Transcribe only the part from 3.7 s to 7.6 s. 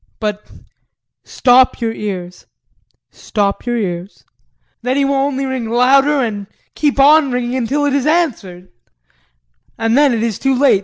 ears. Then he will only ring louder and keep on ringing